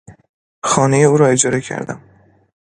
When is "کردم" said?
1.61-2.01